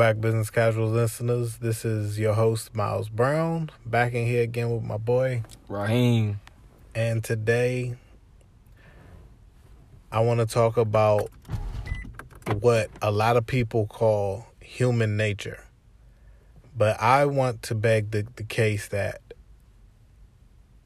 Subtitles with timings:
[0.00, 1.58] back, business casual listeners.
[1.58, 6.40] This is your host, Miles Brown, back in here again with my boy, Raheem.
[6.94, 7.96] And today,
[10.10, 11.28] I want to talk about
[12.60, 15.64] what a lot of people call human nature.
[16.74, 19.20] But I want to beg the, the case that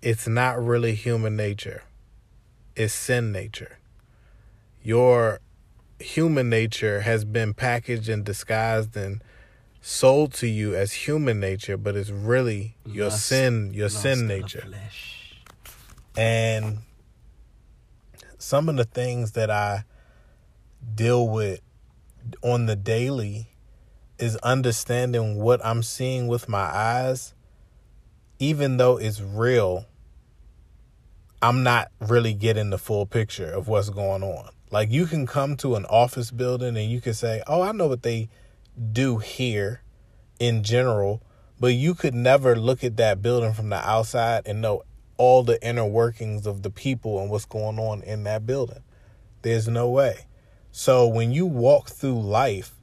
[0.03, 1.85] it's not really human nature,
[2.75, 3.79] it's sin nature.
[4.83, 5.39] Your
[5.99, 9.23] human nature has been packaged and disguised and
[9.81, 14.67] sold to you as human nature, but it's really your sin, your sin nature.
[16.17, 16.79] And
[18.39, 19.85] some of the things that I
[20.95, 21.61] deal with
[22.43, 23.49] on the daily
[24.19, 27.35] is understanding what I'm seeing with my eyes,
[28.39, 29.87] even though it's real,
[31.43, 34.54] I'm not really getting the full picture of what's going on.
[34.71, 37.87] Like you can come to an office building and you can say, "Oh, I know
[37.87, 38.29] what they
[38.93, 39.83] do here
[40.41, 41.23] in general,"
[41.61, 44.83] but you could never look at that building from the outside and know
[45.17, 48.83] all the inner workings of the people and what's going on in that building.
[49.43, 50.27] There's no way.
[50.73, 52.75] So when you walk through life,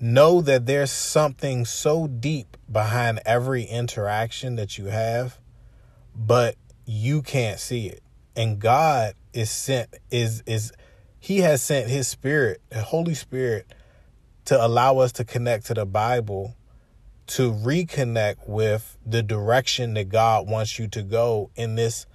[0.00, 5.38] know that there's something so deep behind every interaction that you have,
[6.14, 8.02] but you can't see it.
[8.34, 10.72] And God is sent is is
[11.18, 13.72] he has sent his spirit, the Holy Spirit
[14.46, 16.56] to allow us to connect to the Bible
[17.28, 22.06] to reconnect with the direction that God wants you to go in this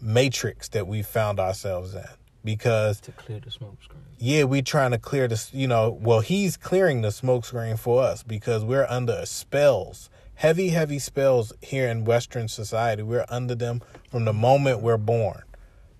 [0.00, 2.04] matrix that we found ourselves in
[2.44, 4.00] because to clear the smoke screen.
[4.18, 8.02] Yeah, we trying to clear this, you know, well, he's clearing the smoke screen for
[8.02, 13.02] us because we're under spells, heavy heavy spells here in western society.
[13.02, 15.42] We're under them from the moment we're born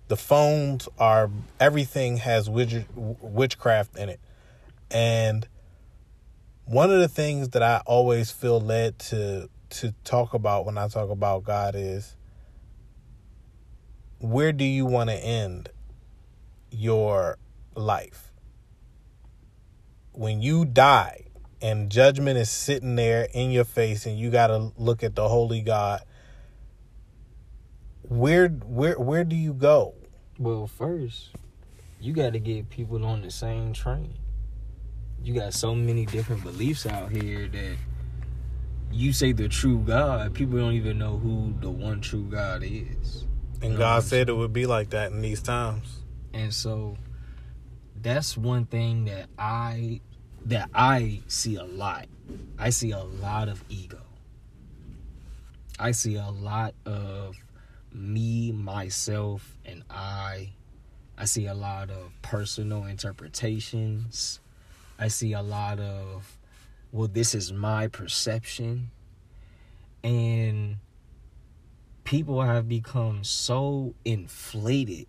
[0.09, 4.19] the phones are everything has witch, witchcraft in it.
[4.91, 5.47] And
[6.65, 10.87] one of the things that i always feel led to to talk about when i
[10.87, 12.15] talk about god is
[14.19, 15.69] where do you want to end
[16.71, 17.37] your
[17.75, 18.31] life?
[20.11, 21.25] When you die
[21.61, 25.27] and judgment is sitting there in your face and you got to look at the
[25.27, 26.01] holy god
[28.03, 29.93] where where where do you go
[30.39, 31.31] well, first,
[31.99, 34.13] you got to get people on the same train.
[35.21, 37.77] You got so many different beliefs out here that
[38.91, 43.25] you say the true God, people don't even know who the one true God is.
[43.61, 46.03] And God said it would be like that in these times.
[46.33, 46.97] And so
[48.01, 49.99] that's one thing that I
[50.45, 52.07] that I see a lot.
[52.57, 54.01] I see a lot of ego.
[55.77, 57.35] I see a lot of
[57.93, 60.53] me, myself, and I.
[61.17, 64.39] I see a lot of personal interpretations.
[64.97, 66.37] I see a lot of,
[66.91, 68.91] well, this is my perception.
[70.01, 70.77] And
[72.05, 75.07] people have become so inflated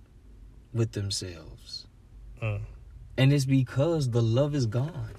[0.72, 1.86] with themselves.
[2.42, 2.60] Mm.
[3.16, 5.14] And it's because the love is gone.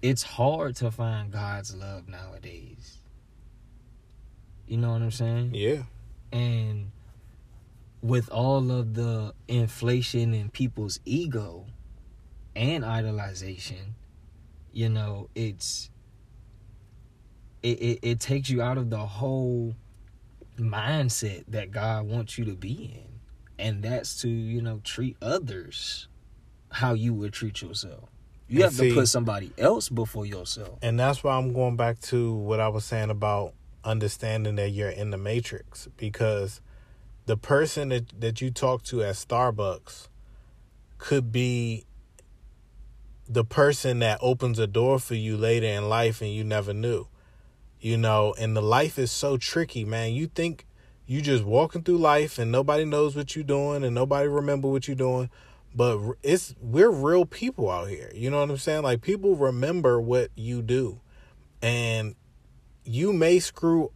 [0.00, 2.98] It's hard to find God's love nowadays.
[4.66, 5.50] You know what I'm saying?
[5.54, 5.82] Yeah.
[6.32, 6.92] And
[8.02, 11.66] with all of the inflation in people's ego
[12.56, 13.94] and idolization,
[14.72, 15.90] you know, it's
[17.62, 19.74] it, it, it takes you out of the whole
[20.58, 23.12] mindset that God wants you to be in.
[23.64, 26.08] And that's to, you know, treat others
[26.70, 28.08] how you would treat yourself.
[28.48, 30.78] You and have see, to put somebody else before yourself.
[30.82, 34.88] And that's why I'm going back to what I was saying about understanding that you're
[34.88, 36.60] in the matrix because
[37.26, 40.08] the person that, that you talk to at Starbucks
[40.98, 41.84] could be
[43.28, 47.06] the person that opens a door for you later in life and you never knew.
[47.80, 50.12] You know, and the life is so tricky, man.
[50.12, 50.66] You think
[51.06, 54.86] you just walking through life and nobody knows what you're doing and nobody remember what
[54.86, 55.30] you're doing,
[55.74, 58.10] but it's we're real people out here.
[58.14, 58.82] You know what I'm saying?
[58.82, 61.00] Like people remember what you do.
[61.60, 62.14] And
[62.84, 63.92] you may screw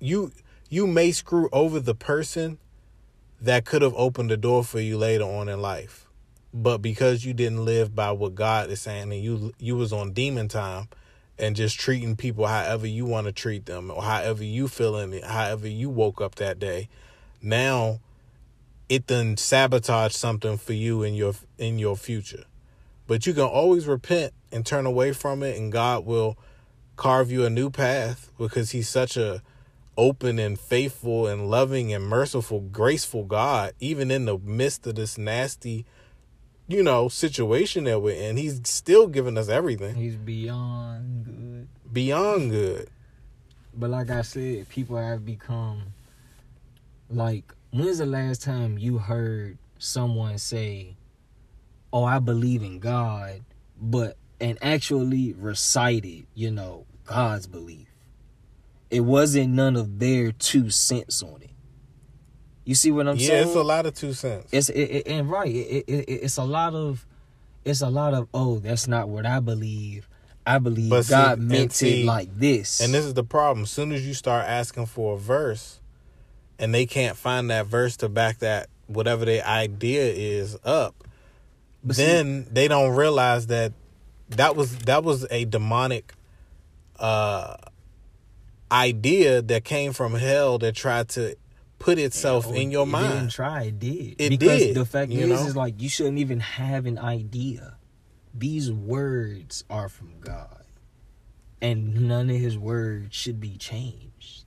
[0.00, 0.32] you
[0.68, 2.58] you may screw over the person
[3.40, 6.06] that could have opened the door for you later on in life.
[6.52, 10.12] But because you didn't live by what God is saying and you you was on
[10.12, 10.88] demon time
[11.38, 15.24] and just treating people however you want to treat them or however you feeling it,
[15.24, 16.88] however you woke up that day,
[17.42, 18.00] now
[18.88, 22.44] it then sabotage something for you in your in your future.
[23.06, 26.38] But you can always repent and turn away from it and God will
[26.96, 29.42] carve you a new path because he's such a
[29.96, 35.16] open and faithful and loving and merciful, graceful God, even in the midst of this
[35.16, 35.86] nasty
[36.66, 38.36] you know, situation that we're in.
[38.36, 39.94] He's still giving us everything.
[39.94, 41.68] He's beyond good.
[41.92, 42.88] Beyond good.
[43.74, 45.82] But like I said, people have become
[47.10, 50.96] like when's the last time you heard someone say,
[51.92, 53.42] "Oh, I believe in God,"
[53.80, 57.88] but and actually recited, you know, God's belief.
[58.90, 61.50] It wasn't none of their two cents on it.
[62.66, 63.40] You see what I'm yeah, saying?
[63.40, 64.50] Yeah, it's a lot of two cents.
[64.52, 65.48] It's it, it, and right.
[65.48, 67.06] It, it, it's a lot of.
[67.64, 68.28] It's a lot of.
[68.34, 70.10] Oh, that's not what I believe.
[70.46, 72.82] I believe But God and meant see- it like this.
[72.82, 73.62] And this is the problem.
[73.62, 75.80] As soon as you start asking for a verse
[76.58, 80.94] and they can't find that verse to back that whatever their idea is up,
[81.82, 83.72] But see- then they don't realize that
[84.30, 86.14] that was that was a demonic
[86.98, 87.56] uh
[88.72, 91.36] idea that came from hell that tried to
[91.78, 93.12] put itself Oh, in your it mind.
[93.12, 93.62] Didn't try.
[93.64, 94.14] It did.
[94.18, 95.46] It because did, The fact you is, know?
[95.46, 97.76] is like you shouldn't even have an idea.
[98.36, 100.64] These words are from God,
[101.60, 104.44] and none of His words should be changed.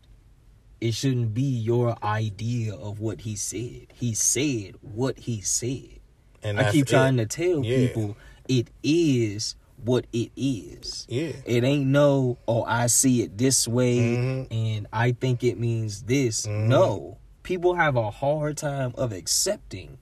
[0.81, 3.87] It shouldn't be your idea of what He said.
[3.93, 5.99] He said what He said.
[6.43, 7.29] And I keep trying it.
[7.29, 7.87] to tell Yeah.
[7.87, 11.05] people it is what it is.
[11.09, 11.33] Yeah.
[11.45, 14.47] It ain't no, oh, I see it this way Mhm.
[14.51, 16.45] and I think it means this.
[16.47, 16.67] Mhm.
[16.67, 17.17] No.
[17.43, 19.97] People have a hard time of accepting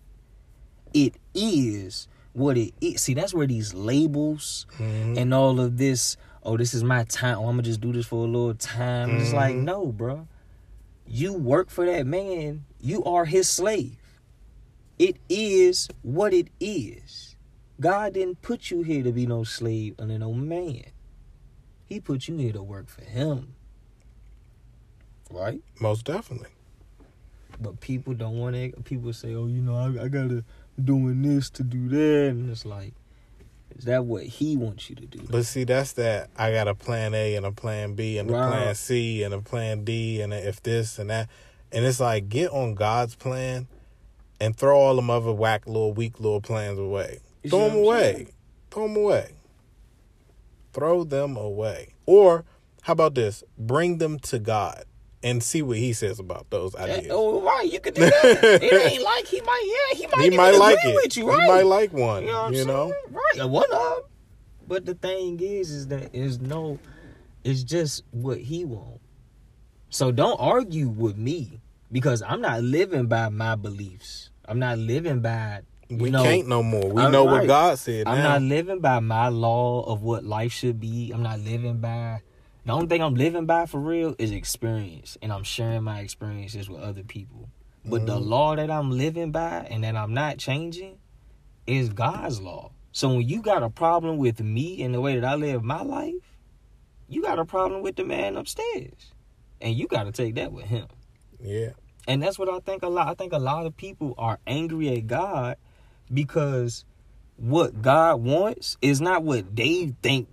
[0.93, 3.01] it is what it is.
[3.01, 5.17] See, that's where these labels Mhm.
[5.17, 7.37] and all of this, oh, this is my time.
[7.37, 9.17] Oh, I'm gonna just do this for a little time.
[9.17, 9.63] It's like, Mhm.
[9.63, 10.27] no, bro.
[11.07, 12.65] You work for that man.
[12.79, 13.97] You are his slave.
[14.97, 17.24] It is what it is.
[17.79, 20.85] God didn't put you here to be no slave under no man.
[21.85, 23.55] He put you here to work for him.
[25.29, 25.61] Right?
[25.79, 26.49] Most definitely.
[27.59, 28.71] But people don't want to.
[28.83, 30.43] People say, "Oh, you know, I, I gotta
[30.81, 32.93] doing this to do that," and it's like,
[33.77, 35.19] is that what he wants you to do?
[35.29, 36.29] But see, that's that.
[36.37, 39.41] I got a plan A and a plan B and a plan C and a
[39.41, 41.29] plan D and a if this and that.
[41.71, 43.67] And it's like, get on God's plan
[44.39, 47.19] and throw all them other whack little weak little plans away.
[47.45, 48.13] You Throw them away.
[48.13, 48.29] saying?
[48.71, 49.31] Throw them away.
[50.73, 51.93] Throw them away.
[52.05, 52.43] Or
[52.81, 53.43] how about this?
[53.57, 54.83] Bring them to God
[55.23, 57.07] and see what He says about those eh, ideas.
[57.11, 58.13] oh, right, you could do that.
[58.61, 59.87] it ain't like he might.
[59.91, 60.31] Yeah, he might.
[60.31, 60.95] he might like it.
[60.95, 62.23] With you, He might like one.
[62.23, 62.93] You know, what you know?
[63.09, 63.45] right?
[63.49, 64.03] One of 'em.
[64.67, 66.79] But the thing is, is that is no,
[67.43, 68.99] it's just what he want.
[69.91, 74.31] So don't argue with me because I'm not living by my beliefs.
[74.47, 75.61] I'm not living by.
[75.89, 76.89] We know, can't no more.
[76.89, 77.47] We I'm know what.
[77.47, 81.11] God said I'm not living by my law of what life should be.
[81.13, 82.21] I'm not living by.
[82.65, 86.67] The only thing I'm living by for real is experience, and I'm sharing my experiences
[86.67, 87.49] with other people.
[87.85, 88.27] But the Mhm.
[88.27, 90.97] law that I'm living by and that I'm not changing
[91.67, 92.71] is God's law.
[92.91, 95.83] So when you got a problem with me and the way that I live my
[95.83, 96.37] life,
[97.07, 99.13] you got a problem with the man upstairs,
[99.61, 100.87] and you got to take that with him.
[101.39, 101.71] yeah.
[102.07, 103.07] And that's what I think a lot.
[103.07, 105.57] I think a lot of people are angry at God
[106.13, 106.85] because
[107.37, 110.27] what God wants is not what they think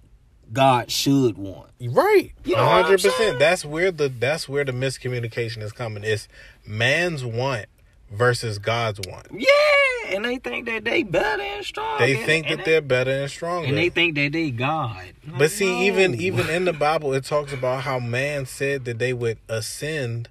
[0.53, 1.71] God should want.
[1.81, 2.33] Right.
[2.45, 3.39] You know 100%.
[3.39, 6.05] That's where the that's where the miscommunication is coming.
[6.05, 6.29] It's
[6.67, 7.67] man's want
[8.11, 9.29] versus God's want.
[9.33, 12.07] Yeah, and they think that they better and stronger.
[12.07, 13.69] They think and that they're better and stronger.
[13.69, 14.97] and they think that they God.
[15.27, 18.99] Like, but see, even even in the Bible, it talks about how man said that
[18.99, 20.29] they would ascend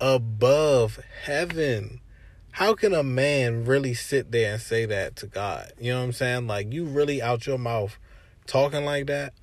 [0.00, 2.00] above heaven.
[2.56, 5.74] How can a man really sit there and say that to God?
[5.78, 6.46] You know what I'm saying?
[6.46, 7.98] Like you really out your mouth
[8.46, 9.34] talking like that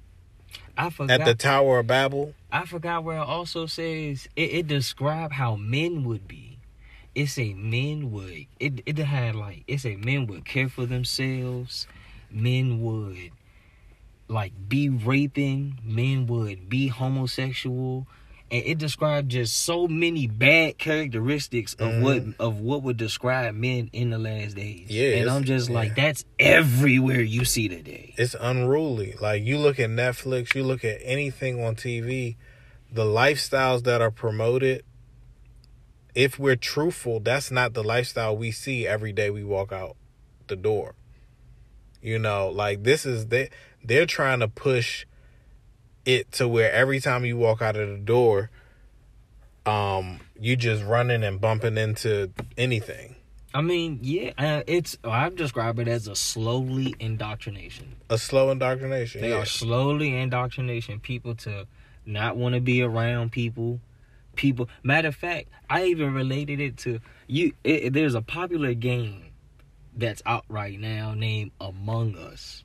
[0.75, 1.22] I forgot.
[1.22, 2.34] at the Tower of Babel?
[2.51, 6.58] I forgot where it also says it, it describe how men would be.
[7.13, 11.86] It say men would it it had like it say men would care for themselves,
[12.32, 13.29] men would
[14.27, 18.08] like be raping, men would be homosexual.
[18.53, 22.01] And it described just so many bad characteristics of Mhm.
[22.01, 24.86] what of what would describe men in the last days.
[24.89, 26.03] Yeah, And I'm just like, yeah.
[26.05, 28.13] that's everywhere you see today.
[28.15, 29.15] it's unruly.
[29.19, 32.36] Like you look at Netflix, you look at anything on TV,
[32.91, 34.83] the lifestyles that are promoted,
[36.13, 39.95] if we're truthful, that's not the lifestyle we see every day we walk out
[40.48, 40.93] the door.
[42.03, 43.50] You know, like this is they
[43.83, 45.05] they're trying to push
[46.05, 48.50] it to where every time you walk out of the door,
[49.65, 53.15] um, you just running and bumping into anything.
[53.53, 57.95] I mean, yeah, uh, it's I describe it as a slowly indoctrination.
[58.10, 59.22] A slow indoctrination.
[59.22, 59.38] They yeah.
[59.38, 61.67] are slowly indoctrination people to
[62.05, 63.79] not want to be around people.
[64.36, 64.67] People.
[64.81, 67.53] Matter of fact, I even related it to you.
[67.63, 69.25] It- there's a popular game
[69.95, 72.63] that's out right now named Among Us,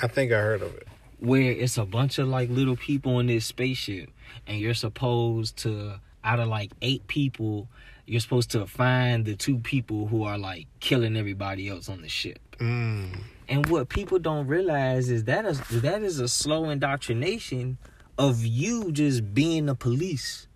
[0.00, 0.88] I think I heard of it.
[1.20, 4.10] Where it's a bunch of like little people in this spaceship,
[4.46, 7.68] and you're supposed to out of like eight people,
[8.06, 12.08] you're supposed to find the two people who are like killing everybody else on the
[12.08, 12.38] ship.
[12.58, 13.20] Mm.
[13.48, 17.78] And what people don't realize is that is that is a slow indoctrination
[18.18, 20.46] of you just being the police.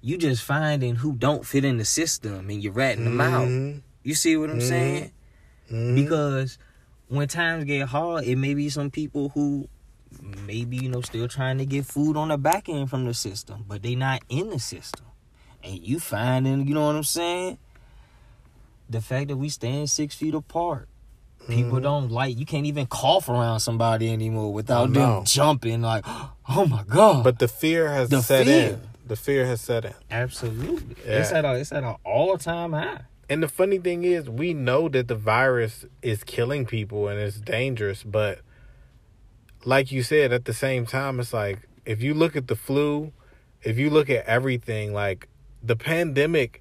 [0.00, 3.48] You just finding who don't fit in the system and you're ratting them out.
[3.48, 3.82] Mhm.
[4.02, 4.68] You see what I'm Mhm.
[4.68, 5.10] saying?
[5.70, 5.94] Mhm.
[5.94, 6.58] Because
[7.10, 9.68] when times get hard, it may be some people who
[10.46, 13.64] maybe you know still trying to get food on the back end from the system,
[13.68, 15.04] but they not in the system.
[15.62, 17.58] And you finding, you know what I'm saying?
[18.88, 20.88] The fact that we stand six feet apart.
[21.48, 21.82] People Mhm.
[21.82, 25.14] don't like you can't even cough around somebody anymore without I know.
[25.16, 26.04] them jumping like,
[26.48, 27.24] oh my god!
[27.24, 28.70] But the fear has The set fear.
[28.74, 28.80] in.
[29.06, 29.94] The fear has set in.
[30.10, 31.20] absolutely, Yeah.
[31.20, 33.00] it's at a it's at an all time high.
[33.30, 37.40] And the funny thing is, we know that the virus is killing people and it's
[37.40, 38.40] dangerous, but
[39.64, 43.12] like you said, at the same time, it's like if you look at the flu,
[43.62, 45.28] if you look at everything, like
[45.62, 46.60] the pandemic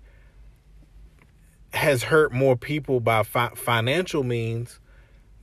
[1.74, 4.80] has hurt more people by fi- financial means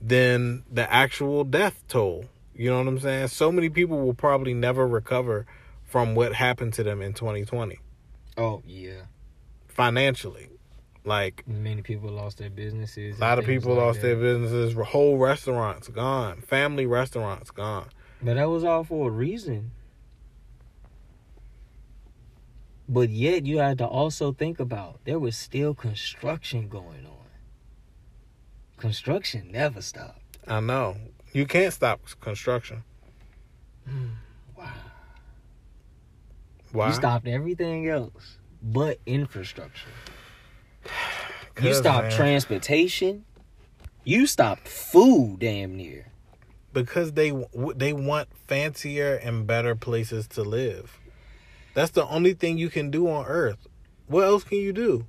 [0.01, 2.23] than the actual death toll.
[2.55, 3.27] You know what I'm saying?
[3.27, 5.45] So many people will probably never recover
[5.83, 7.79] from what happened to them in 2020
[8.37, 9.01] Oh yeah,
[9.67, 10.49] financially.
[11.07, 13.17] Like many people lost their businesses.
[13.17, 14.07] A lot of people like lost that.
[14.07, 14.73] their businesses.
[14.73, 16.41] Whole restaurants gone.
[16.41, 17.87] Family restaurants gone.
[18.21, 19.71] But that was all for a reason.
[22.89, 27.27] But yet you had to also think about there was still construction going on.
[28.75, 30.39] Construction never stopped.
[30.45, 30.97] I know.
[31.31, 32.83] You can't stop construction.
[33.87, 34.07] Hmm,
[34.57, 34.73] wow.
[36.73, 36.89] Why?
[36.89, 39.89] You stopped everything else but infrastructure.
[41.61, 43.25] You stopped man, transportation.
[44.03, 46.11] You stopped food damn near.
[46.73, 47.31] because they
[47.75, 50.99] they want fancier and better places to live.
[51.73, 53.67] That's the only thing you can do on Earth.
[54.07, 55.05] What else can you do?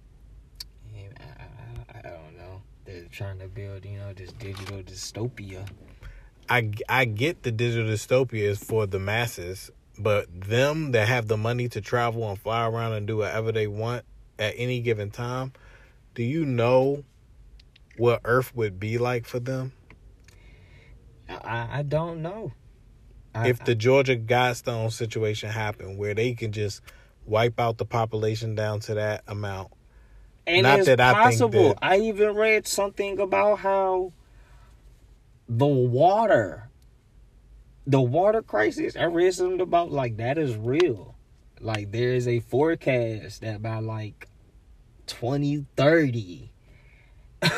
[0.95, 2.63] Yeah, I, I, I don't know.
[2.85, 5.67] They're trying to build, you know, this digital dystopia.
[6.49, 11.37] I I get the digital dystopia is for the masses, but them that have the
[11.37, 14.05] money to travel and fly around and do whatever they want
[14.39, 15.53] at any given time,
[16.15, 17.05] do you know
[17.97, 19.73] what Earth would be like for them
[21.29, 22.53] I, I don't know.
[23.35, 26.81] I, if the Georgia Guidestone situation happened, where they can just
[27.27, 29.73] wipe out the population down to that amount?
[30.47, 31.69] And Not it's that I think possible.
[31.69, 34.13] that- I even read something about how
[35.49, 36.71] the water,
[37.87, 38.97] the water crisis.
[38.97, 41.15] I read something about like that is real.
[41.61, 44.29] Like there is a forecast that by like
[45.09, 46.51] twenty thirty,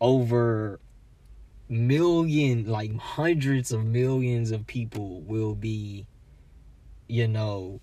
[0.00, 0.80] over
[1.68, 6.06] million, like hundreds of millions of people will be,
[7.08, 7.80] you know,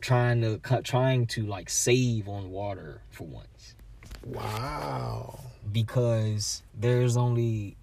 [0.00, 3.74] trying to trying to like save on water for once
[4.24, 5.38] Wow.
[5.72, 7.76] because there's only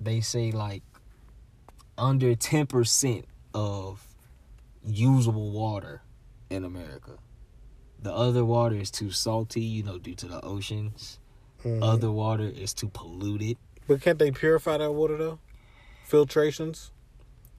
[0.00, 0.82] they say like
[1.96, 3.24] under 10%
[3.54, 4.06] of
[4.86, 6.02] usable water
[6.50, 7.12] in America.
[8.00, 11.18] The other water is too salty, you know, due to the oceans.
[11.64, 11.82] Mhm.
[11.82, 13.56] Other water is too polluted.
[13.88, 15.38] But can't they purify that water though?
[16.08, 16.90] Filtrations.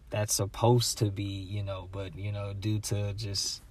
[0.10, 3.62] That's supposed to be, you know, but you know, due to just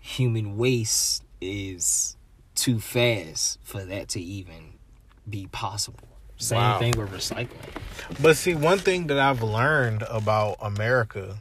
[0.00, 2.16] human waste is
[2.54, 4.74] too fast for that to even
[5.28, 6.08] be possible.
[6.38, 6.78] Same Wow.
[6.78, 7.48] thing with recycling.
[8.20, 11.38] But see, one thing that I've learned about America,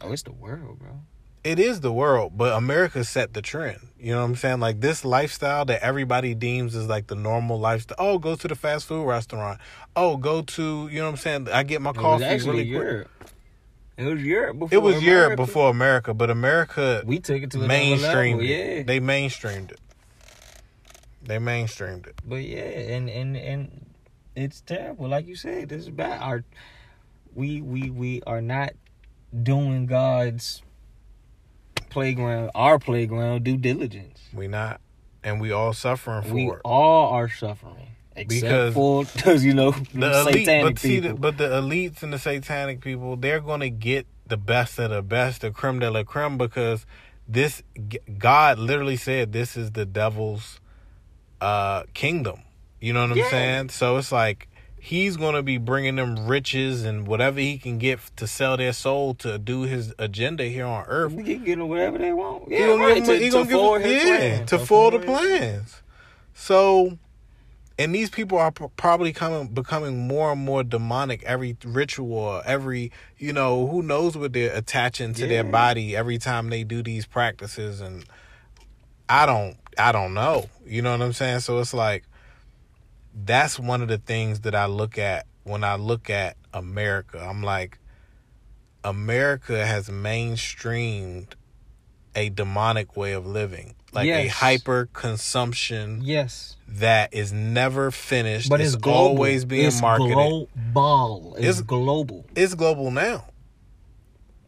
[0.00, 1.00] Oh, it's the world, bro.
[1.44, 3.78] It is the world, but America set the trend.
[3.98, 4.60] You know what I'm saying?
[4.60, 7.96] Like this lifestyle that everybody deems is like the normal lifestyle.
[7.98, 9.60] Oh, go to the fast food restaurant.
[9.96, 11.48] Oh, go to you know what I'm saying?
[11.48, 13.08] I get my It was coffee really quick.
[13.96, 14.74] It was Europe before.
[14.78, 15.42] It was Europe America.
[15.42, 18.76] before America, but America We took it to another mainstreamed level, it.
[18.78, 18.82] yeah.
[18.84, 19.80] They mainstreamed it.
[21.22, 22.14] They mainstreamed it.
[22.24, 23.86] But yeah, and and and
[24.34, 25.08] it's terrible.
[25.08, 26.20] Like you said, this is bad.
[26.22, 26.44] Our
[27.34, 28.72] we we we are not
[29.42, 30.62] doing God's
[31.92, 34.20] playground, our playground due diligence.
[34.34, 34.80] We not,
[35.22, 36.60] and we all suffering for We it.
[36.64, 41.14] all are suffering, except Because for you know the elite, satanic but see, people.
[41.14, 45.02] the, but the elites and the satanic people, they're gonna get the best of the
[45.02, 46.86] best, the creme de la creme, because
[47.28, 47.62] this
[48.18, 50.60] God literally said this is the devil's
[51.40, 52.42] uh kingdom.
[52.80, 53.30] You know what I'm Yeah.
[53.30, 53.68] saying?
[53.70, 54.48] So it's like
[54.84, 59.14] he's gonna be bringing them riches and whatever he can get to sell their soul
[59.14, 61.12] to do his agenda here on earth.
[61.12, 62.48] we can get them whatever they want.
[62.48, 62.94] He Yeah, gonna right.
[62.96, 64.46] give them- to, he to gonna give his yeah, plan.
[64.46, 65.82] to forward the plans.
[66.34, 66.98] So
[67.78, 73.32] and these people are probably coming becoming more and more demonic every ritual every you
[73.32, 77.80] know who knows what they're attaching to their body every time they do these practices
[77.80, 78.04] and
[79.08, 82.04] i don't i don't know you know what i'm saying so it's like
[83.14, 87.42] that's one of the things that i look at when i look at america i'm
[87.42, 87.78] like
[88.84, 91.28] america has mainstreamed
[92.14, 96.56] a demonic way of living like a hyper consumption Yes.
[96.66, 98.48] that is never finished.
[98.48, 100.14] But it's, it's, always being it's marketed.
[100.14, 101.34] global.
[101.36, 102.24] It's, It's- global.
[102.34, 103.26] it's global now.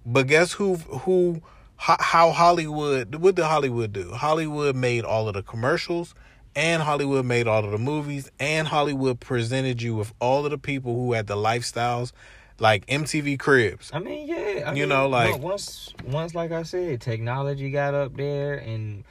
[0.06, 0.76] But guess who?
[0.76, 1.42] Who?
[1.76, 3.16] How, how Hollywood?
[3.16, 4.12] What did Hollywood do?
[4.12, 6.14] Hollywood made all of the commercials,
[6.56, 10.58] and Hollywood made all of the movies, and Hollywood presented you with all of the
[10.58, 12.12] people who had the lifestyles,
[12.58, 13.90] like MTV Cribs.
[13.92, 14.64] I mean, yeah.
[14.66, 19.04] I You mean, know, like- once, once, like I said, technology got up there, and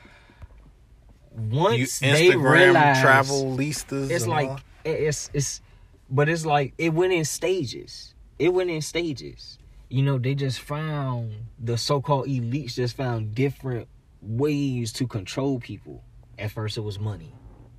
[1.36, 4.12] once You they realized, travel listas.
[4.12, 4.60] it's like all.
[4.86, 5.62] it's it's,
[6.10, 8.14] but it's like it went in stages.
[8.40, 9.58] It went in stages.
[9.90, 13.88] You know, they just found the so-called elites just found different
[14.22, 16.04] ways to control people.
[16.44, 17.34] At first, it was money.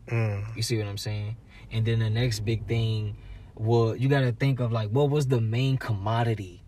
[0.08, 1.36] Mm, You see what I'm saying?
[1.70, 3.16] And then the next big thing
[3.54, 6.62] was you got to think of like what was the main commodity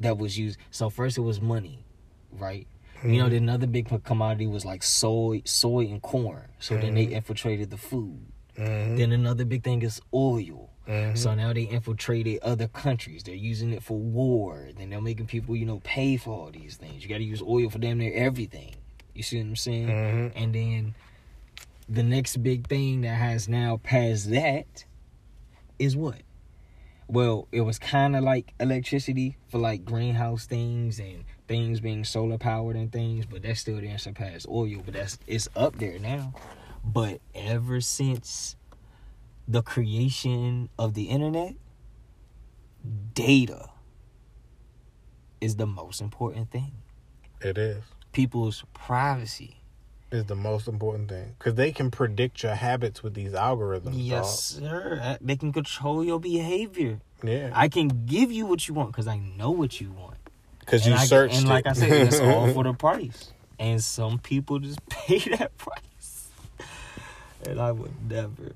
[0.00, 0.58] that was used.
[0.70, 1.84] So first it was money,
[2.32, 2.66] right?
[3.04, 6.48] You know, then another big commodity was like soy, soy and corn.
[6.58, 8.20] So then they infiltrated the food.
[8.56, 10.70] mhm, Then another big thing is oil.
[10.88, 11.16] mhm.
[11.16, 13.22] So now they infiltrated other countries.
[13.22, 14.68] They're using it for war.
[14.76, 17.02] Then they're making people, you know, pay for all these things.
[17.02, 18.74] You got to use oil for damn near everything.
[19.14, 19.88] You see what I'm saying?
[19.88, 20.32] Mhm.
[20.34, 20.94] And then
[21.88, 24.84] the next big thing that has now passed that
[25.78, 26.22] is what?
[27.06, 32.36] Well, it was kind of like electricity for like greenhouse things and things being solar
[32.36, 34.82] powered and things, but that still didn't surpass oil.
[34.84, 36.34] But that's it's up there now.
[36.84, 38.56] But ever since
[39.46, 41.54] the creation of the internet,
[43.14, 43.70] data
[45.40, 46.72] is the most important thing.
[47.40, 47.82] It is.
[48.12, 49.57] People's privacy.
[50.10, 53.90] Is the most important thing because they can predict your habits with these algorithms.
[53.92, 54.98] Yes, sir.
[55.02, 57.00] Uh, They can control your behavior.
[57.22, 57.50] Yeah.
[57.52, 60.16] I can give you what you want because I know what you want.
[60.60, 61.70] Because you I, searched And like it.
[61.70, 63.32] I said, it's all for the price.
[63.58, 66.30] And some people just pay that price.
[67.46, 68.52] And I would never.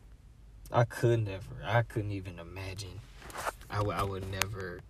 [0.72, 1.44] I could never.
[1.64, 3.00] I couldn't even imagine.
[3.70, 3.94] I would.
[3.94, 4.80] I would never.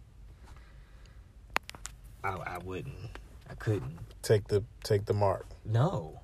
[2.23, 2.31] I.
[2.35, 3.19] I wouldn't.
[3.51, 3.99] I couldn't.
[4.23, 5.47] take the take the mark.
[5.65, 6.21] No.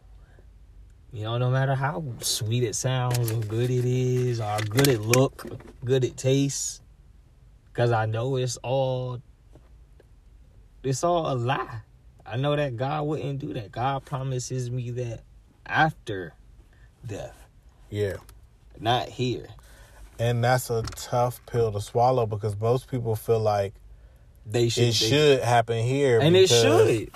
[1.12, 4.88] You know, no matter how sweet it sounds or good it is or how good
[4.88, 5.46] it look,
[5.84, 6.82] good it tastes,
[7.66, 9.20] because I know it's all
[10.82, 11.80] it's all a lie.
[12.26, 13.72] I know that God wouldn't do that.
[13.72, 15.22] God promises me that
[15.66, 16.34] after
[17.06, 17.36] death,
[17.90, 18.16] Yeah.
[18.78, 19.48] not here.
[20.18, 23.74] And that's a tough pill to swallow because most people feel like
[24.44, 24.82] They should.
[24.82, 26.20] it they- should happen here.
[26.20, 27.10] and it should.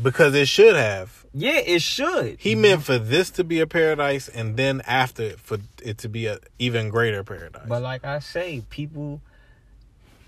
[0.00, 1.24] Because it should have.
[1.34, 2.38] Yeah, it should.
[2.38, 6.08] He meant for this to be a paradise and then after it for it to
[6.08, 7.62] be a even greater paradise.
[7.66, 9.20] But like I say, people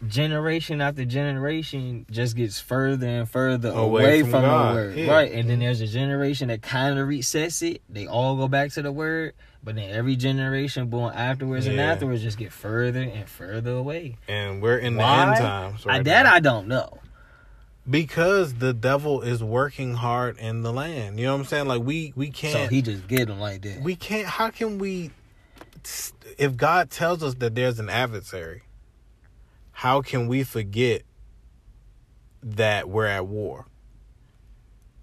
[0.09, 4.96] generation after generation just gets further and further Away away, from from, the word.
[4.96, 5.11] yeah.
[5.12, 5.33] Right.
[5.33, 7.83] And then there's a generation that kind of resets it.
[7.88, 9.35] They all go back to the word.
[9.62, 14.16] But then every generation born afterwards and afterwards just get further and further away.
[14.29, 15.87] and we're in the end times.
[15.87, 16.35] I, that now.
[16.35, 16.98] I don't know.
[17.88, 21.18] Because the devil is working hard in the land.
[21.18, 21.66] You know what I'm saying?
[21.66, 23.83] Like we we can't So he just get them like that.
[23.83, 25.11] we can't how can we
[26.38, 28.62] if god tells us that there's an adversary
[29.73, 31.03] how can we forget
[32.42, 33.66] that we're at war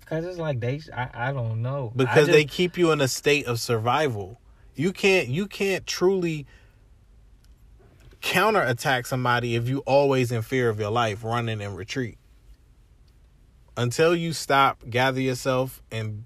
[0.07, 1.93] Cause it's like they, I, I don't know.
[1.95, 4.41] Because just- they keep you in a state of survival
[4.75, 6.47] you can't you can't truly
[8.21, 12.17] counterattack somebody if you always in fear of your life running and retreat
[13.81, 16.23] until you stop gather yourself and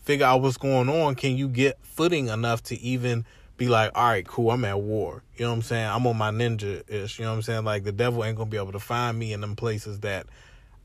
[0.00, 3.24] figure out what's going on can you get footing enough to even
[3.56, 6.16] be like all right cool i'm at war you know what i'm saying i'm on
[6.16, 8.72] my ninja ish you know what i'm saying like the devil ain't gonna be able
[8.72, 10.26] to find me in them places that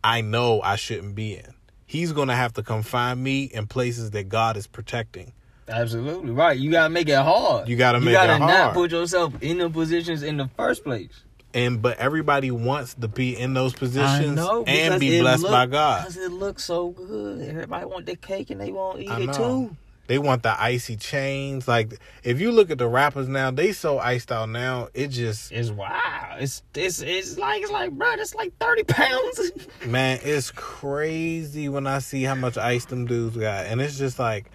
[0.04, 1.54] i know i shouldn't be in
[1.86, 5.32] he's gonna have to confine me in places that god is protecting
[5.68, 6.58] Absolutely right.
[6.58, 7.70] You gotta make it hard.
[7.70, 8.42] You gotta make it gotta hard.
[8.42, 11.24] You gotta not put yourself in the positions in the first place.
[11.54, 15.66] And but everybody wants to be in those positions know, and be blessed look- by
[15.66, 17.42] god Because it looks so good.
[17.48, 19.76] Everybody want the cake and they won't eat I it too.
[20.06, 21.66] They want the icy chains.
[21.68, 24.90] Like if you look at the rappers now, they so iced out now.
[24.94, 26.36] It just It's wow.
[26.40, 29.40] It's it's it's like it's like bro, it's like thirty pounds.
[29.86, 34.20] man, it's crazy when I see how much ice them dudes got, and it's just
[34.20, 34.52] like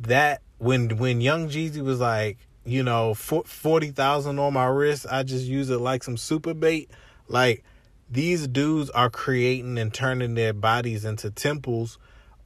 [0.00, 0.42] that.
[0.58, 5.06] When when Young Jeezy was like, you know, for, 40,000 on my wrist.
[5.10, 6.90] I just use it like some super bait.
[7.28, 7.64] Like
[8.10, 11.98] these dudes are creating and turning their bodies into temples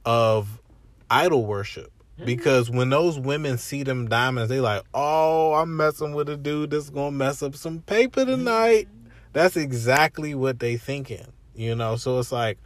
[0.05, 0.61] of
[1.09, 1.91] idol worship.
[2.15, 2.25] Mm-hmm.
[2.25, 6.71] Because when those women see them diamonds, they like, oh, I'm messing with a dude
[6.71, 8.31] that's gonna mess up some paper mm-hmm.
[8.31, 8.87] tonight.
[9.33, 11.95] That's exactly what they thinking, you know.
[11.95, 12.57] So it's like,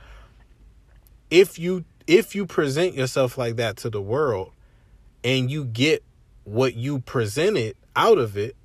[1.30, 4.52] if you if you present yourself like that to the world,
[5.24, 6.04] and you get
[6.52, 8.56] what you presented out of it,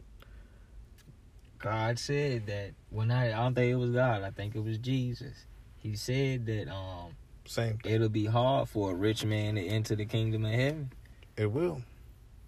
[1.58, 4.78] God said that when I, I don't think it was God, I think it was
[4.78, 5.34] Jesus.
[5.78, 7.12] He said that um
[7.44, 7.94] same thing.
[7.94, 10.90] it'll be hard for a rich man to enter the kingdom of heaven
[11.36, 11.82] It will.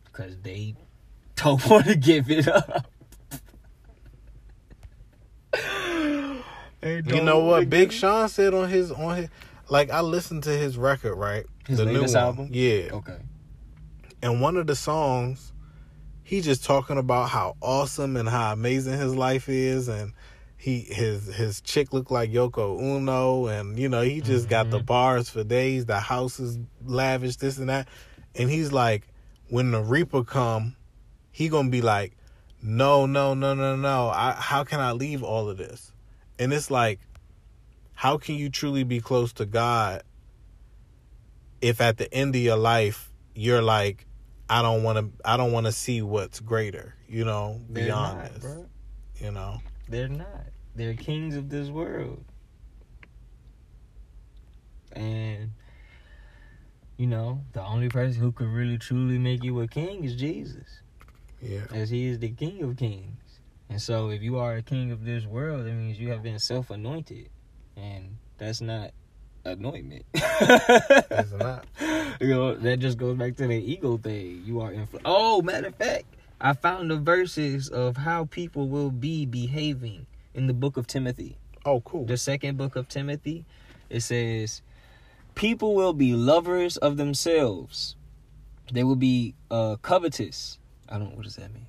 [0.04, 0.74] because they
[1.36, 2.86] don't want to give it up.
[7.06, 9.28] You know what Big Sean said on his on his
[9.68, 11.44] like I listened to his record, right?
[11.66, 12.48] His latest album?
[12.52, 12.90] Yeah.
[12.92, 13.18] Okay.
[14.22, 15.52] And one of the songs,
[16.24, 20.12] he just talking about how awesome and how amazing his life is and
[20.56, 24.80] he his his chick looked like Yoko Ono and you know, he just got the
[24.80, 24.86] Mhm.
[24.86, 27.86] bars for days, the house is lavish, this and that.
[28.34, 29.06] And he's like,
[29.48, 30.74] when the Reaper come,
[31.30, 32.14] he gonna be like,
[32.60, 34.08] No, no, no, no, no.
[34.08, 35.92] I how can I leave all of this?
[36.40, 36.98] And it's like,
[37.94, 40.02] how can you truly be close to God
[41.60, 44.06] if at the end of your life you're like,
[44.50, 48.34] I don't want to, I don't want to see what's greater, you know, They're not,
[48.34, 48.56] this,
[49.16, 49.60] you know.
[49.88, 50.46] They're not.
[50.74, 52.24] They're kings of this world.
[54.92, 55.50] And
[56.98, 60.80] you know, the only person who could really truly make you a king is Jesus.
[61.40, 63.40] Yeah, As he is the king of kings.
[63.70, 66.40] And so if you are a king of this world, that means you have been
[66.40, 67.28] self anointed.
[67.76, 68.90] And that's not
[69.44, 70.04] anointment.
[70.14, 71.64] it's not.
[72.20, 74.42] you know, that just goes back to the ego thing.
[74.44, 76.04] You are influ- Oh, matter of fact,
[76.40, 81.36] I found the verses of how people will be behaving in the book of Timothy.
[81.64, 82.04] Oh, cool.
[82.04, 83.44] The second book of Timothy,
[83.90, 84.62] it says,
[85.34, 87.94] People will be lovers of themselves.
[88.72, 90.58] They will be uh covetous.
[90.88, 91.66] I don't what does that mean?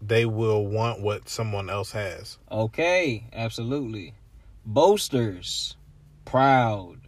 [0.00, 2.38] They will want what someone else has.
[2.52, 4.14] Okay, absolutely.
[4.64, 5.77] Boasters,
[6.28, 7.00] proud.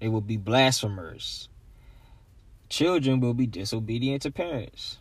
[0.00, 1.48] They will be blasphemers.
[2.68, 4.98] Children will be disobedient to parents.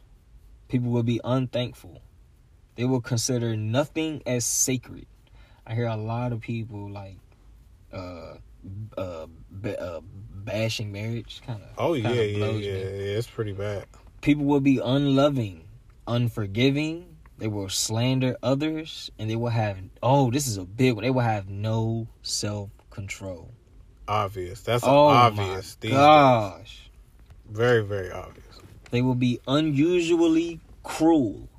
[0.68, 2.02] People will be unthankful.
[2.76, 5.08] They will consider nothing as sacred.
[5.66, 7.18] I hear a lot of people like
[7.92, 8.36] uh
[8.98, 12.68] uh, ba- uh bashing marriage kind of Oh yeah, yeah, yeah, me.
[12.68, 13.18] yeah.
[13.18, 13.86] It's pretty bad.
[14.22, 15.68] People will be unloving,
[16.08, 17.16] unforgiving.
[17.38, 21.04] They will slander others, and they will have oh, this is a big one.
[21.04, 23.52] They will have no self control.
[24.08, 24.62] Obvious.
[24.62, 25.78] That's Oh obvious.
[25.84, 26.90] my gosh!
[27.46, 27.56] days.
[27.58, 28.46] Very, very obvious.
[28.92, 31.50] They will be unusually cruel.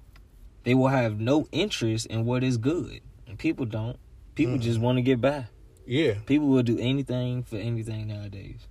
[0.64, 3.98] They will have no interest in what is good, and people don't.
[4.34, 4.60] People Mm.
[4.60, 5.46] just want to get by.
[5.86, 6.14] Yeah.
[6.26, 8.66] People will do anything for anything nowadays.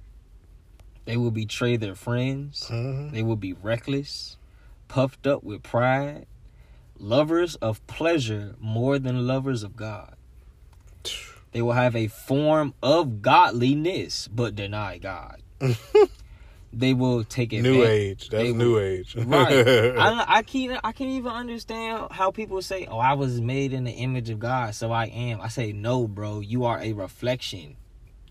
[1.05, 2.67] They will betray their friends.
[2.67, 4.37] hmm They will be reckless,
[4.87, 6.25] puffed up with pride,
[6.99, 10.15] lovers of pleasure more than lovers of God.
[11.55, 15.41] They will have a form of godliness but deny God.
[16.73, 17.89] they will take New advantage.
[17.89, 18.29] age.
[18.29, 19.15] That's they new age.
[19.25, 19.65] Right.
[19.97, 23.85] I, I can't I can't even understand how people say, "Oh, I was made in
[23.85, 26.41] the image of God, so I am." I say, "No, bro.
[26.41, 27.77] You are a reflection."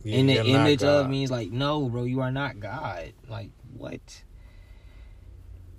[0.02, 1.10] Yeah, in the image of God.
[1.10, 4.22] means like no bro you are not god like what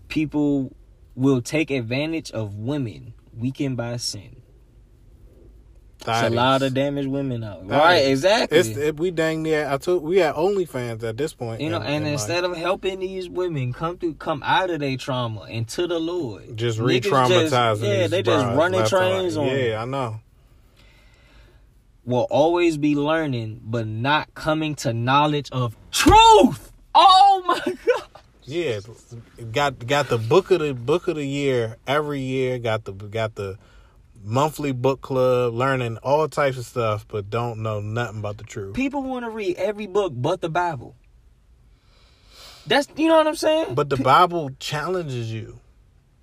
[0.08, 0.76] people
[1.14, 4.42] will take advantage of women weakened by sin
[6.08, 7.70] it's a lot of damaged women out Thotties.
[7.72, 9.68] right exactly It's it, we dang near.
[9.68, 11.62] I took we had OnlyFans at this point.
[11.62, 12.14] you know and life.
[12.14, 16.00] instead of helping these women come through come out of their trauma and to the
[16.00, 17.50] lord just re-traumatizing.
[17.50, 19.48] just- yeah they just running and trains on.
[19.48, 20.20] Yeah, I know.
[22.06, 28.04] will always be learning but not coming to knowledge of truth oh my god
[28.48, 28.80] Yeah,
[29.52, 32.60] got got the book of the book of the year every year.
[32.60, 33.58] Got the got the
[34.26, 38.76] monthly book club, learning all types of stuff, but don't know nothing about the truth.
[38.76, 40.96] People want to read every book but the Bible.
[42.68, 43.76] That's you know what I'm saying.
[43.76, 45.60] But the Bible challenges you.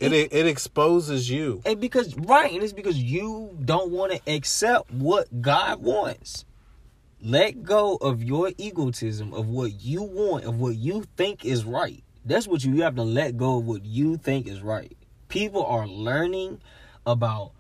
[0.01, 1.63] It it, it exposes you.
[1.65, 6.45] and because right, and it's because you don't want to accept what God wants.
[7.25, 12.03] Let go of your egotism of what you want, of what you think is right.
[12.25, 14.97] That's what you, you have to let go of what you think is right.
[15.29, 16.61] People are learning
[17.07, 17.53] about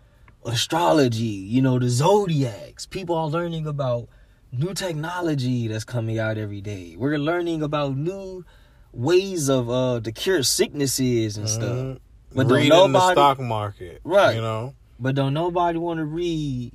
[0.44, 2.86] astrology, you know, the zodiacs.
[2.86, 4.08] People are learning about
[4.52, 6.94] new technology that's coming out every day.
[6.98, 8.44] We're learning about new
[8.92, 11.76] ways of uh to cure sicknesses and stuff.
[11.76, 11.98] Mhm.
[12.34, 14.34] But don't nobody, the stock market, Right.
[14.36, 16.72] You know, but don't nobody want to read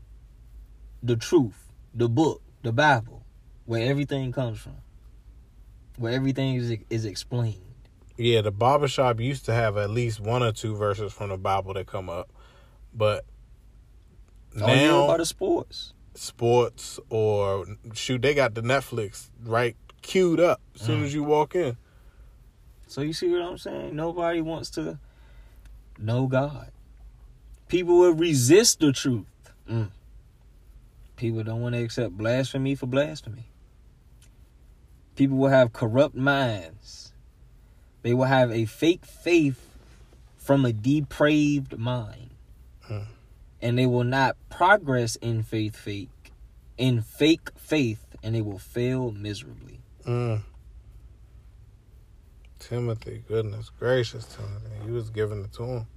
[1.03, 3.23] the truth, the book, the Bible,
[3.65, 4.77] where everything comes from,
[5.97, 7.61] where everything is is explained.
[8.17, 8.41] yeah.
[8.41, 11.85] The barbershop used to have at least one or two verses from the Bible that
[11.85, 12.29] come up,
[12.93, 13.36] but All you know
[14.65, 15.93] now about the sports.
[16.15, 21.05] sports or shoot, they got the Netflix right queued up as soon Mm.
[21.05, 21.77] as you walk in.
[22.87, 23.95] So you see what I'm saying?
[23.95, 24.97] Nobody wants to
[25.99, 26.71] know God.
[27.67, 29.25] People will resist the truth.
[29.69, 29.89] Mm.
[31.17, 33.45] People don't want to accept blasphemy for blasphemy.
[35.15, 37.11] People will have corrupt minds.
[38.03, 39.67] They will have a fake faith
[40.37, 42.29] from a depraved mind.
[42.89, 43.07] Mm.
[43.61, 46.09] And they will not progress in faith fake
[46.77, 49.79] in fake faith and they will fail miserably.
[50.05, 50.41] Mm.
[52.59, 55.87] Timothy, goodness gracious, Timothy, he was giving it to him.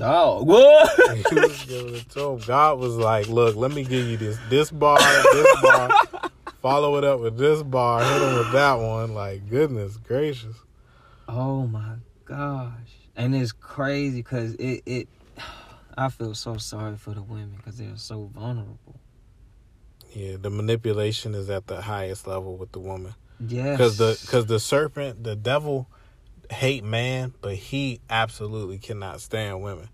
[0.00, 1.16] Oh, what?
[1.30, 2.38] he was giving it to him.
[2.46, 5.90] God was like, "Look, let me give you this this bar, this bar,
[6.62, 10.56] follow it up with this bar, hit him with that one." Like, goodness gracious.
[11.28, 12.70] Oh my gosh.
[13.16, 15.08] And it's crazy because it, it,
[15.96, 19.00] I feel so sorry for the women because they're so vulnerable.
[20.12, 23.14] Yeah, the manipulation is at the highest level with the woman
[23.46, 23.76] Yes.
[23.76, 25.88] because the because the serpent, the devil,
[26.50, 29.88] hate man, but he absolutely cannot stand women.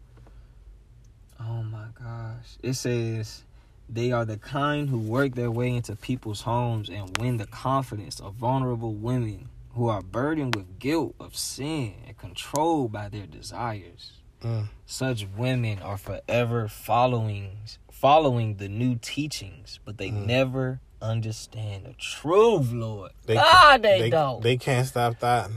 [1.41, 2.57] Oh my gosh.
[2.63, 3.43] It says
[3.89, 8.21] they are the kind who work their way into people's homes and win the confidence
[8.21, 14.13] of vulnerable women who are burdened with guilt of sin and controlled by their desires.
[14.43, 14.69] Mm.
[14.87, 17.59] Such women are forever following
[17.91, 20.27] following the new teachings, but they Mm.
[20.27, 23.13] never understand the truth, Lord.
[23.27, 24.43] They ah, they, they, don't.
[24.43, 25.51] they can't stop that.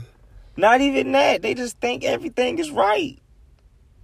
[0.56, 1.42] Not even that.
[1.42, 3.18] They just think everything is right.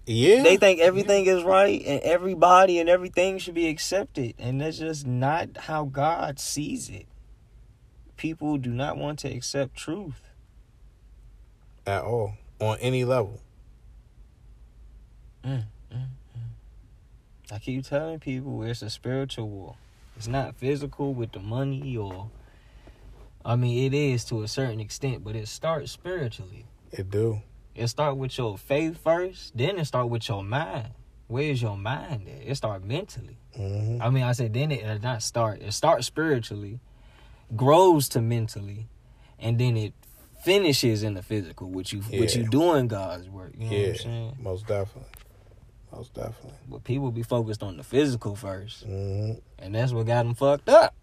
[0.05, 4.35] Yeah, They think everything is right and everybody and everything should be accepted.
[4.39, 7.07] And that's just not how God sees it.
[8.17, 10.21] People do not want to accept truth.
[11.87, 13.41] at all on any level.
[15.45, 16.07] Mm, mm, mm.
[17.51, 19.77] I keep telling people it's a spiritual war.
[20.17, 22.31] It's not physical with the money or
[23.45, 26.67] I mean it is to a certain extent, but it starts spiritually.
[26.93, 27.43] It do.
[27.75, 30.91] It start with your faith first, then it start with your mind.
[31.27, 32.47] Where's your mind at?
[32.47, 33.39] It start mentally.
[33.57, 35.63] hmm I mean, I said then it does not start.
[35.63, 36.81] It starts spiritually,
[37.57, 38.87] grows to mentally,
[39.39, 39.95] and then it
[40.43, 41.71] finishes in the physical.
[41.71, 43.53] What you what you doing God's work.
[43.57, 44.37] You know what Yeah, I'm saying?
[44.41, 45.11] most definitely,
[45.93, 46.59] most definitely.
[46.69, 50.69] But people be focused on the physical first, hmm and that's what got them fucked
[50.69, 50.95] up.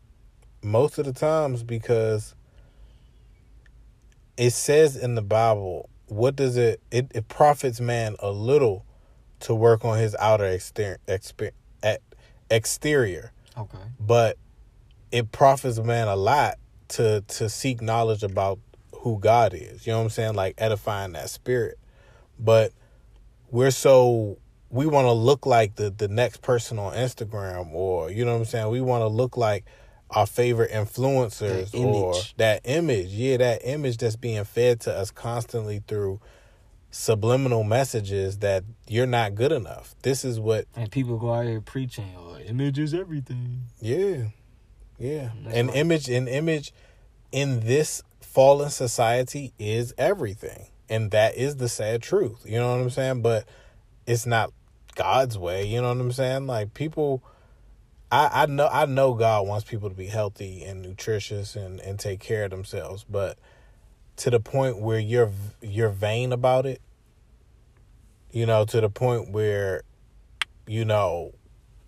[0.62, 2.36] Most of the times because
[4.38, 6.82] it says in the Bible, what does it?
[6.92, 8.86] It, it profits man a little
[9.42, 12.02] to work on his outer exterior, exper, at,
[12.50, 13.78] exterior, Okay.
[14.00, 14.38] but
[15.12, 16.56] it profits a man a lot
[16.90, 18.60] to to seek knowledge about
[18.94, 19.88] who God is.
[19.88, 20.34] You know what I'm saying?
[20.36, 21.78] Like edifying that spirit.
[22.38, 22.74] But
[23.52, 24.38] we're so
[24.70, 28.40] we want to look like the the next person on Instagram or you know what
[28.40, 28.70] I'm saying?
[28.70, 29.66] We want to look like
[30.12, 33.10] our favorite influencers That or that image.
[33.10, 36.20] Yeah, that image that's being fed to us constantly through
[36.92, 39.96] subliminal messages that you're not good enough.
[40.02, 43.62] This is what And people go out here preaching, oh, image is everything.
[43.80, 44.28] Yeah.
[44.98, 45.30] Yeah.
[45.44, 45.76] That's An right.
[45.76, 46.74] image an image
[47.32, 50.68] in this fallen society is everything.
[50.90, 52.44] And that is the sad truth.
[52.46, 53.22] You know what I'm saying?
[53.22, 53.48] But
[54.08, 54.52] it's not
[54.96, 56.48] God's way, you know what I'm saying?
[56.48, 57.24] Like people
[58.12, 62.00] I, I know I know God wants people to be healthy and nutritious and, and
[62.00, 63.38] take care of themselves, but
[64.18, 66.82] to the point where you're you're vain about it,
[68.32, 69.84] you know, to the point where
[70.66, 71.34] you know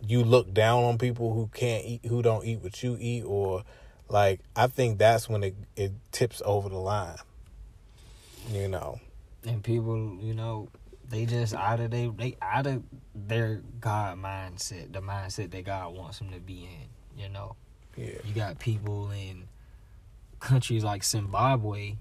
[0.05, 3.63] you look down on people who can't eat who don't eat what you eat or
[4.07, 7.17] like I think that's when it it tips over the line.
[8.51, 8.99] You know.
[9.43, 10.69] And people, you know,
[11.11, 15.93] they just out of they they out of their God mindset, the mindset that God
[15.93, 17.21] wants them to be in.
[17.21, 17.55] You know,
[17.97, 18.13] Yeah.
[18.25, 19.43] you got people in
[20.39, 21.95] countries like Zimbabwe.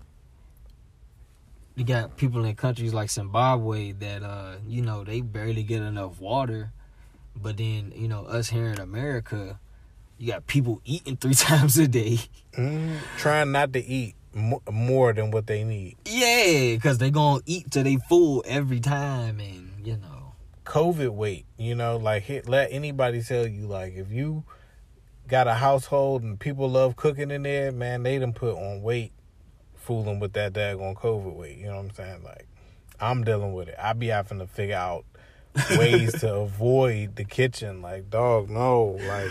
[1.77, 6.21] You got people in countries like Zimbabwe that uh, you know, they barely get enough
[6.21, 6.73] water.
[7.41, 9.59] But then, you know, us here in America,
[10.19, 12.19] you got people eating three times a day.
[12.53, 12.99] Mhm.
[13.17, 15.97] Trying not to eat more than what they need.
[16.05, 19.41] Yeah, because they going to eat till they full every time.
[19.41, 24.11] And, you know, COVID weight, you know, like hit, let anybody tell you like if
[24.11, 24.45] you
[25.27, 29.13] got a household and people love cooking in there, man, they done put on weight
[29.75, 31.59] fooling with that daggone COVID weight.
[31.59, 32.23] You know what I'm saying?
[32.23, 32.47] Like
[33.01, 33.77] I'm dealing with it.
[33.79, 35.05] I be having to figure out
[35.77, 37.83] ways to avoid the kitchen.
[37.83, 39.31] Like, dog, no, like.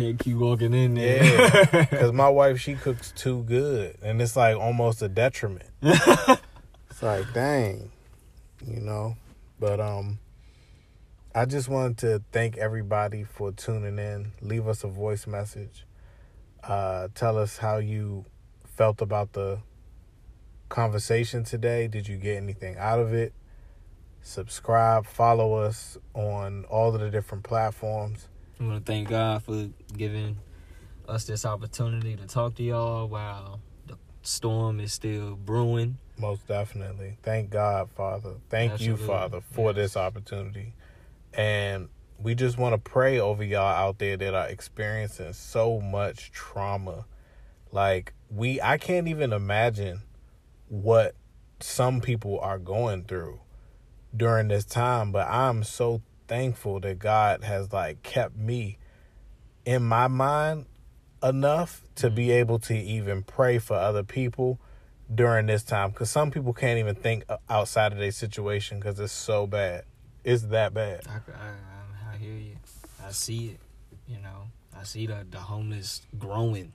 [0.00, 1.22] Can't keep walking in there.
[1.22, 5.68] Yeah, because my wife she cooks too good, and it's like almost a detriment.
[5.82, 7.90] it's like, dang,
[8.66, 9.16] you know.
[9.58, 10.18] But um,
[11.34, 14.32] I just wanted to thank everybody for tuning in.
[14.40, 15.86] Leave us a voice message.
[16.64, 18.24] Uh, tell us how you
[18.64, 19.60] felt about the
[20.70, 21.88] conversation today.
[21.88, 23.34] Did you get anything out of it?
[24.22, 28.28] Subscribe, follow us on all of the different platforms.
[28.60, 30.36] I want to thank God for giving
[31.08, 35.96] us this opportunity to talk to y'all while the storm is still brewing.
[36.18, 37.16] Most definitely.
[37.22, 38.34] Thank God, Father.
[38.50, 39.00] Thank Absolutely.
[39.00, 39.76] you, Father, for Yes.
[39.76, 40.74] this opportunity.
[41.32, 46.30] And we just want to pray over y'all out there that are experiencing so much
[46.30, 47.06] trauma.
[47.72, 50.02] Like we I can't even imagine
[50.68, 51.14] what
[51.60, 53.40] some people are going through
[54.14, 58.78] during this time, but I'm so thankful that God has like kept me
[59.64, 60.66] in my mind
[61.24, 62.38] enough to be mm-hmm.
[62.38, 64.60] able to even pray for other people
[65.12, 69.12] during this time because some people can't even think outside of their situation because it's
[69.12, 69.82] so bad
[70.22, 72.54] it's that bad I, I, I hear you.
[73.04, 73.58] I see it.
[74.06, 74.46] You know,
[74.78, 76.72] I see the the homeless growing.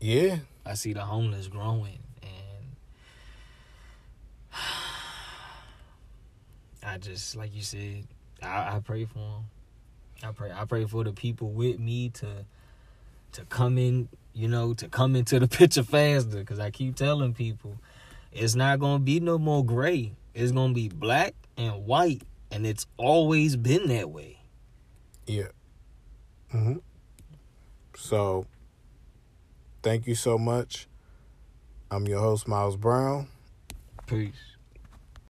[0.00, 2.76] yeah I see the homeless growing, and
[6.86, 8.06] I just like you said,
[8.42, 9.44] I, I pray for them.
[10.22, 10.50] I pray.
[10.52, 12.44] I pray for the people with me to
[13.32, 14.08] to come in.
[14.32, 16.38] You know, to come into the picture faster.
[16.38, 17.78] Because I keep telling people,
[18.32, 20.12] it's not gonna be no more gray.
[20.34, 24.38] It's gonna be black and white, and it's always been that way.
[25.26, 25.48] yeah
[26.52, 26.74] hmm
[27.96, 28.46] so
[29.82, 30.86] thank you so much
[31.90, 33.26] i'm your host miles brown
[34.06, 34.55] Peace.